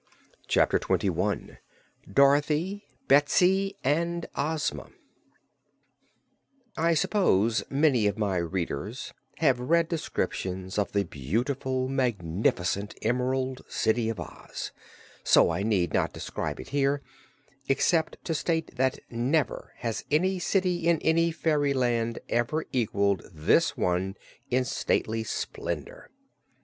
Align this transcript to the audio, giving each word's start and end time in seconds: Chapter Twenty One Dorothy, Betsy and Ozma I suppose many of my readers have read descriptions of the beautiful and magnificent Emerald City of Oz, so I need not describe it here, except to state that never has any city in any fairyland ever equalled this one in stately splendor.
Chapter 0.47 0.79
Twenty 0.79 1.11
One 1.11 1.59
Dorothy, 2.11 2.87
Betsy 3.07 3.75
and 3.83 4.25
Ozma 4.33 4.89
I 6.75 6.95
suppose 6.95 7.63
many 7.69 8.07
of 8.07 8.17
my 8.17 8.37
readers 8.37 9.13
have 9.37 9.59
read 9.59 9.87
descriptions 9.89 10.79
of 10.79 10.93
the 10.93 11.03
beautiful 11.03 11.85
and 11.85 11.95
magnificent 11.95 12.95
Emerald 13.03 13.63
City 13.67 14.09
of 14.09 14.19
Oz, 14.19 14.71
so 15.23 15.51
I 15.51 15.61
need 15.61 15.93
not 15.93 16.13
describe 16.13 16.59
it 16.59 16.69
here, 16.69 17.03
except 17.69 18.17
to 18.25 18.33
state 18.33 18.77
that 18.77 18.97
never 19.11 19.73
has 19.77 20.03
any 20.09 20.39
city 20.39 20.87
in 20.87 20.97
any 21.03 21.31
fairyland 21.31 22.17
ever 22.27 22.65
equalled 22.71 23.21
this 23.31 23.77
one 23.77 24.15
in 24.49 24.65
stately 24.65 25.23
splendor. 25.23 26.09